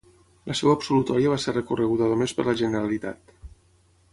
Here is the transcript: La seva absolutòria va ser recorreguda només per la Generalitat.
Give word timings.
La 0.51 0.55
seva 0.59 0.71
absolutòria 0.77 1.33
va 1.33 1.37
ser 1.43 1.53
recorreguda 1.57 2.09
només 2.13 2.33
per 2.39 2.47
la 2.51 2.59
Generalitat. 2.63 3.37